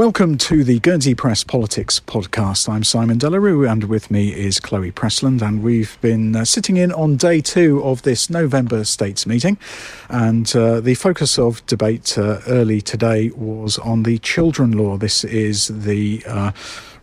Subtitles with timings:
[0.00, 2.70] Welcome to the Guernsey Press Politics podcast.
[2.70, 6.90] I'm Simon Delarue, and with me is Chloe Pressland, and we've been uh, sitting in
[6.90, 9.58] on day two of this November States meeting.
[10.08, 14.96] And uh, the focus of debate uh, early today was on the children law.
[14.96, 16.52] This is the uh,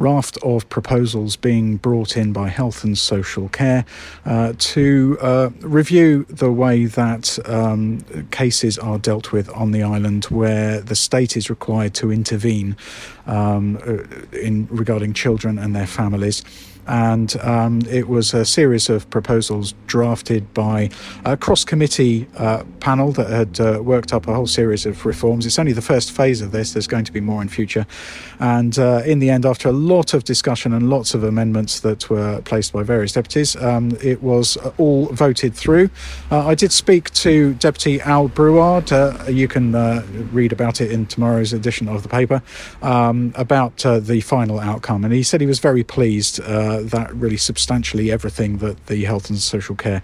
[0.00, 3.84] raft of proposals being brought in by Health and Social Care
[4.24, 10.24] uh, to uh, review the way that um, cases are dealt with on the island
[10.24, 12.76] where the state is required to intervene
[13.26, 16.42] um, uh, in regarding children and their families
[16.90, 20.90] and um, it was a series of proposals drafted by
[21.24, 25.46] a cross committee uh, panel that had uh, worked up a whole series of reforms.
[25.46, 27.86] It's only the first phase of this, there's going to be more in future.
[28.40, 32.08] And uh, in the end, after a lot of discussion and lots of amendments that
[32.08, 35.90] were placed by various deputies, um, it was all voted through.
[36.30, 38.92] Uh, I did speak to Deputy Al Brouard.
[38.92, 42.42] Uh, you can uh, read about it in tomorrow's edition of the paper
[42.82, 45.04] um, about the final outcome.
[45.04, 49.38] And he said he was very pleased that really substantially everything that the Health and
[49.38, 50.02] Social Care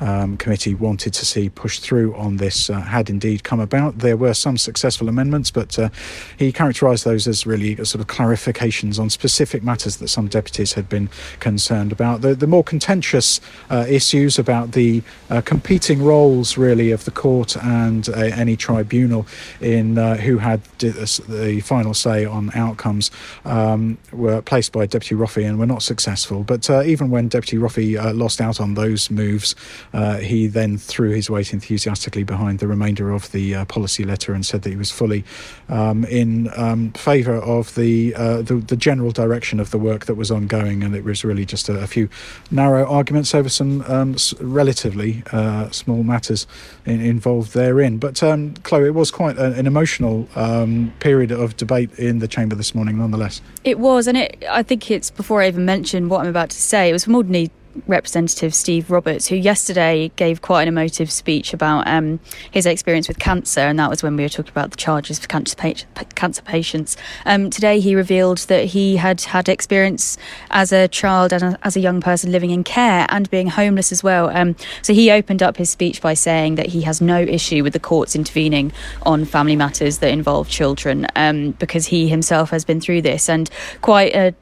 [0.00, 3.98] um, committee wanted to see pushed through on this uh, had indeed come about.
[3.98, 5.88] There were some successful amendments, but uh,
[6.36, 10.88] he characterised those as really sort of clarifications on specific matters that some deputies had
[10.88, 11.08] been
[11.40, 12.20] concerned about.
[12.20, 13.40] The, the more contentious
[13.70, 19.26] uh, issues about the uh, competing roles, really, of the court and uh, any tribunal
[19.60, 23.10] in uh, who had the final say on outcomes
[23.44, 26.42] um, were placed by Deputy Roffey and were not successful.
[26.44, 29.54] But even when Deputy Roffey lost out on those moves,
[29.92, 34.32] uh, he then threw his weight enthusiastically behind the remainder of the uh, policy letter
[34.32, 35.24] and said that he was fully
[35.68, 40.14] um, in um, favour of the, uh, the, the general direction of the work that
[40.14, 42.08] was ongoing, and it was really just a, a few
[42.50, 46.46] narrow arguments over some um, relatively uh, small matters
[46.84, 47.98] in, involved therein.
[47.98, 52.28] But um, Chloe, it was quite a, an emotional um, period of debate in the
[52.28, 53.40] chamber this morning, nonetheless.
[53.64, 56.60] It was, and it, I think it's before I even mention what I'm about to
[56.60, 56.90] say.
[56.90, 57.50] It was from Alderney
[57.86, 62.20] Representative Steve Roberts, who yesterday gave quite an emotive speech about um,
[62.50, 65.28] his experience with cancer, and that was when we were talking about the charges for
[65.28, 66.96] cancer, pa- cancer patients.
[67.24, 70.18] Um, today, he revealed that he had had experience
[70.50, 74.02] as a child and as a young person living in care and being homeless as
[74.02, 74.28] well.
[74.30, 77.72] Um, so he opened up his speech by saying that he has no issue with
[77.72, 82.80] the courts intervening on family matters that involve children um, because he himself has been
[82.80, 83.50] through this and
[83.80, 84.34] quite a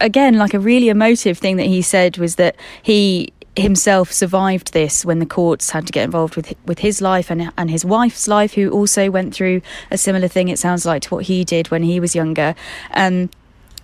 [0.00, 5.04] again, like a really emotive thing that he said was that he himself survived this
[5.04, 8.28] when the courts had to get involved with with his life and and his wife's
[8.28, 10.48] life, who also went through a similar thing.
[10.48, 12.54] It sounds like to what he did when he was younger.
[12.92, 13.30] Um,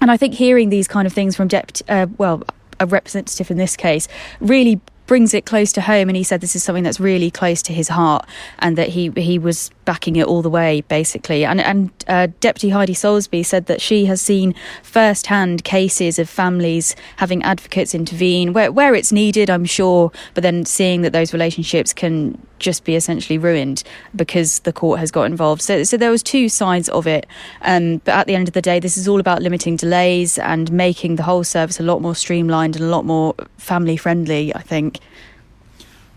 [0.00, 2.42] and I think hearing these kind of things from deputy, uh, well,
[2.78, 4.08] a representative in this case,
[4.40, 6.08] really brings it close to home.
[6.08, 8.26] And he said this is something that's really close to his heart,
[8.58, 11.44] and that he he was backing it all the way, basically.
[11.44, 16.96] And and uh, Deputy Heidi Soulsby said that she has seen first-hand cases of families
[17.16, 21.92] having advocates intervene where where it's needed, I'm sure, but then seeing that those relationships
[21.92, 23.82] can just be essentially ruined
[24.14, 25.62] because the court has got involved.
[25.62, 27.26] So, so there was two sides of it.
[27.62, 30.70] Um, but at the end of the day, this is all about limiting delays and
[30.72, 34.54] making the whole service a lot more streamlined and a lot more family friendly.
[34.54, 35.00] I think.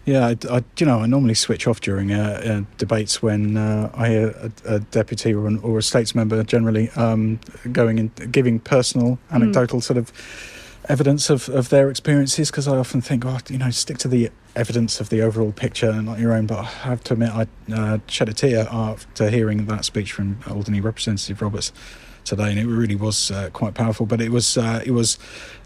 [0.05, 3.91] Yeah, I, I, you know, I normally switch off during uh, uh, debates when uh,
[3.94, 4.29] I hear
[4.66, 7.39] a, a deputy or, an, or, a states member generally um,
[7.71, 9.35] going and giving personal, hmm.
[9.35, 9.83] anecdotal mm.
[9.83, 10.11] sort of
[10.89, 14.31] evidence of, of their experiences because I often think, oh, you know, stick to the
[14.55, 16.47] evidence of the overall picture and not your own.
[16.47, 20.39] But I have to admit, I uh, shed a tear after hearing that speech from
[20.50, 21.72] Alderney Representative Roberts
[22.24, 24.06] today, and it really was uh, quite powerful.
[24.06, 25.18] But it was uh, it was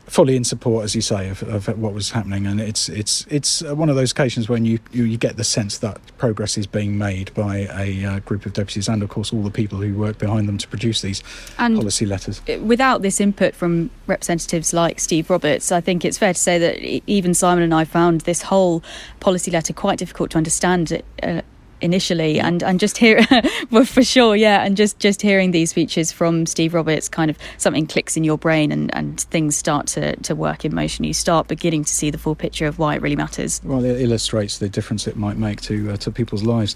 [0.07, 2.45] fully in support, as you say, of, of, what was happening.
[2.45, 5.77] And it's it's it's one of those occasions when you, you, you get the sense
[5.79, 9.41] that progress is being made by a uh, group of deputies and, of course, all
[9.41, 11.23] the people who work behind them to produce these
[11.57, 12.41] and policy letters.
[12.61, 16.79] Without this input from representatives like Steve Roberts, I think it's fair to say that
[17.09, 18.83] even Simon and I found this whole
[19.19, 21.01] policy letter quite difficult to understand.
[21.21, 21.41] Uh,
[21.83, 23.19] initially and and just hear
[23.71, 27.37] well for sure yeah and just just hearing these speeches from Steve Roberts kind of
[27.57, 31.03] something clicks in your brain and and things start to to work in motion.
[31.03, 33.61] You start beginning to see the full picture of why it really matters.
[33.63, 36.75] Well it illustrates the difference it might make to uh, to people's lives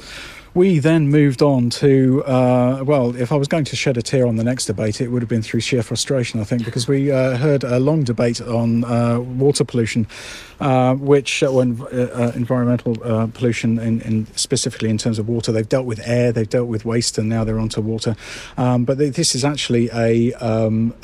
[0.53, 4.27] we then moved on to, uh, well, if I was going to shed a tear
[4.27, 7.11] on the next debate, it would have been through sheer frustration, I think, because we
[7.11, 10.07] uh, heard a long debate on uh, water pollution,
[10.59, 12.95] uh, which, uh, when uh, environmental
[13.29, 16.85] pollution, in, in, specifically in terms of water, they've dealt with air, they've dealt with
[16.85, 18.15] waste, and now they're onto water.
[18.57, 20.33] Um, but this is actually a.
[20.33, 20.93] Um,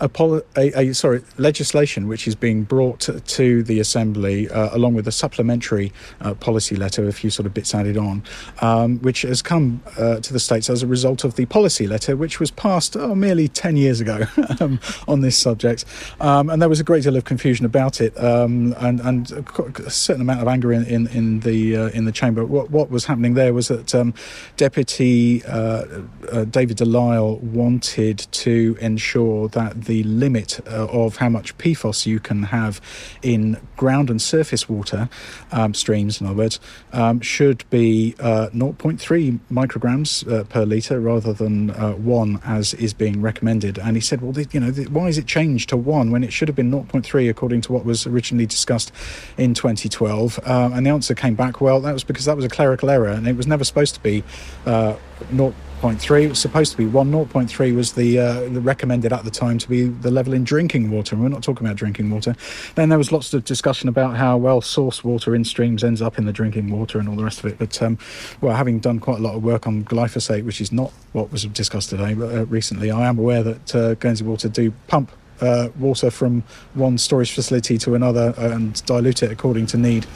[0.00, 5.06] a, a, sorry legislation which is being brought to, to the assembly uh, along with
[5.06, 8.22] a supplementary uh, policy letter, a few sort of bits added on,
[8.60, 12.16] um, which has come uh, to the states as a result of the policy letter
[12.16, 14.24] which was passed oh, merely ten years ago
[14.60, 15.84] um, on this subject,
[16.20, 19.90] um, and there was a great deal of confusion about it um, and, and a
[19.90, 22.44] certain amount of anger in in, in the uh, in the chamber.
[22.44, 24.14] What what was happening there was that um,
[24.56, 26.02] Deputy uh,
[26.32, 32.06] uh, David De Lisle wanted to ensure that the limit uh, of how much PFOS
[32.06, 32.80] you can have
[33.22, 35.08] in ground and surface water,
[35.50, 36.60] um, streams in other words,
[36.92, 42.94] um, should be uh, 0.3 micrograms uh, per litre rather than uh, one as is
[42.94, 43.80] being recommended.
[43.80, 46.46] And he said, well, you know, why is it changed to one when it should
[46.46, 48.92] have been 0.3 according to what was originally discussed
[49.36, 50.38] in 2012?
[50.44, 53.08] Um, and the answer came back, well, that was because that was a clerical error
[53.08, 54.22] and it was never supposed to be
[54.66, 55.09] uh, 0.
[55.28, 56.22] 0.3.
[56.22, 57.10] It was supposed to be 1.
[57.10, 60.90] 0.3 was the, uh, the recommended at the time to be the level in drinking
[60.90, 61.14] water.
[61.14, 62.34] And we're not talking about drinking water.
[62.74, 66.18] Then there was lots of discussion about how, well, source water in streams ends up
[66.18, 67.58] in the drinking water and all the rest of it.
[67.58, 67.98] But, um,
[68.40, 71.44] well, having done quite a lot of work on glyphosate, which is not what was
[71.46, 75.68] discussed today, but uh, recently, I am aware that uh, Guernsey Water do pump uh,
[75.78, 76.42] water from
[76.74, 80.06] one storage facility to another and dilute it according to need.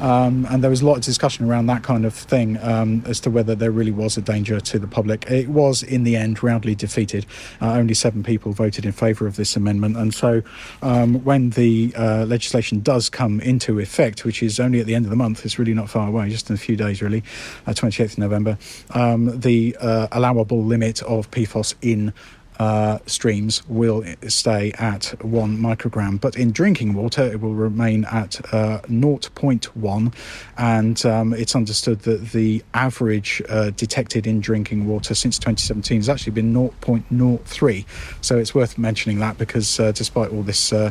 [0.00, 3.20] Um, and there was a lot of discussion around that kind of thing um, as
[3.20, 5.30] to whether there really was a danger to the public.
[5.30, 7.26] It was, in the end, roundly defeated.
[7.60, 9.96] Uh, only seven people voted in favour of this amendment.
[9.96, 10.42] And so,
[10.82, 15.06] um, when the uh, legislation does come into effect, which is only at the end
[15.06, 17.22] of the month, it's really not far away, just in a few days, really,
[17.66, 18.58] uh, 28th November,
[18.90, 22.12] um, the uh, allowable limit of PFOS in
[22.58, 28.40] uh, streams will stay at 1 microgram, but in drinking water it will remain at
[28.52, 30.14] uh, 0.1.
[30.56, 36.08] And um, it's understood that the average uh, detected in drinking water since 2017 has
[36.08, 37.84] actually been 0.03.
[38.20, 40.90] So it's worth mentioning that because uh, despite all this uh,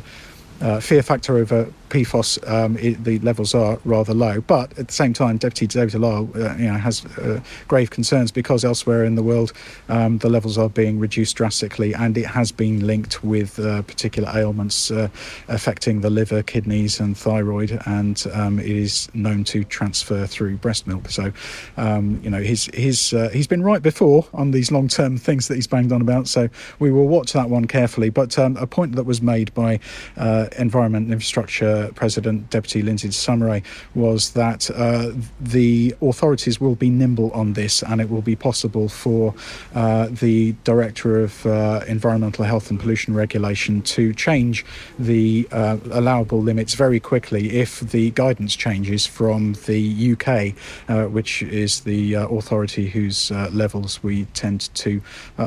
[0.62, 4.42] uh, fear factor over PFOS, um, it, the levels are rather low.
[4.42, 7.92] But at the same time, Deputy David De Lisle, uh, you know, has uh, grave
[7.92, 9.54] concerns because elsewhere in the world
[9.90, 14.32] um, the levels are being reduced drastically, and it has been linked with uh, particular
[14.36, 15.08] ailments uh,
[15.50, 20.88] affecting the liver, kidneys, and thyroid, and um, it is known to transfer through breast
[20.88, 21.12] milk.
[21.12, 21.32] So,
[21.78, 25.56] um, you know, he's he's uh, he's been right before on these long-term things that
[25.56, 26.28] he's banged on about.
[26.28, 26.50] So
[26.80, 28.10] we will watch that one carefully.
[28.10, 29.80] But um, a point that was made by
[30.18, 33.64] Environment and Infrastructure President Deputy Lindsay de
[33.96, 38.90] was that uh, the authorities will be nimble on this and it will be possible
[38.90, 39.34] for
[39.76, 44.66] uh, the Director of uh, Environmental Health and Pollution Regulation to change
[45.00, 50.56] the uh, allowable limits very quickly if the guidance changes from the UK,
[50.90, 55.02] uh, which is the uh, authority whose levels we tend to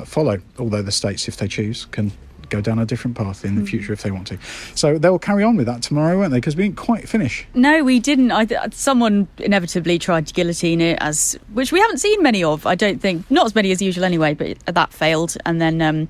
[0.04, 0.38] follow.
[0.58, 2.12] Although the states, if they choose, can
[2.50, 3.68] go down a different path in the mm.
[3.68, 4.38] future if they want to.
[4.74, 6.38] So they'll carry on with that tomorrow, won't they?
[6.38, 7.46] Because we didn't quite finish.
[7.54, 8.32] No, we didn't.
[8.32, 12.66] I, someone inevitably tried to guillotine it, as which we haven't seen many of.
[12.66, 15.36] I don't think, not as many as usual anyway, but that failed.
[15.44, 16.08] And then um,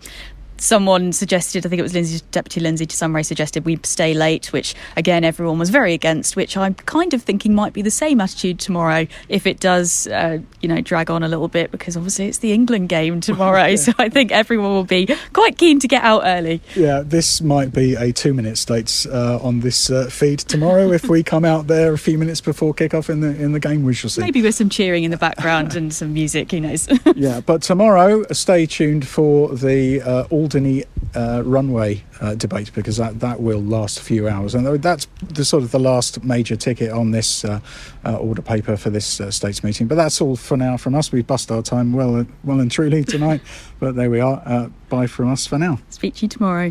[0.59, 4.53] someone suggested, I think it was Lindsay, Deputy Lindsay de Sausmarez suggested we stay late,
[4.53, 6.37] which again everyone was very against.
[6.37, 10.39] Which I'm kind of thinking might be the same attitude tomorrow if it does, uh,
[10.61, 13.67] you know, drag on a little bit because obviously it's the England game tomorrow.
[13.67, 13.77] yeah.
[13.77, 16.61] So I think everyone will be quite keen to get out early.
[16.75, 21.23] Yeah, this might be a two-minute states uh, on this uh, feed tomorrow if we
[21.23, 23.85] come out there a few minutes before kick-off in the in the game.
[23.85, 24.21] We shall see.
[24.21, 26.51] Maybe with some cheering in the background and some music.
[26.51, 26.89] Who knows?
[27.17, 30.85] yeah, but tomorrow, stay tuned for the all Alderney
[31.17, 34.55] uh, runway uh, debate because that, that will last a few hours.
[34.55, 37.59] And that's the sort of the last major ticket on this uh,
[38.05, 39.89] uh order paper for this uh, states meeting.
[39.89, 41.11] But that's all for now from us.
[41.11, 43.41] We've bust our time well, well and truly tonight.
[43.81, 44.41] but there we are.
[44.47, 45.81] Uh, bye from us for now.
[45.91, 46.71] Speak to you tomorrow.